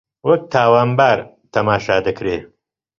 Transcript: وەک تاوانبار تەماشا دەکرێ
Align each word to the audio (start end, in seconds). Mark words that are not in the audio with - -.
وەک 0.27 0.41
تاوانبار 0.53 1.17
تەماشا 1.53 1.97
دەکرێ 2.07 2.37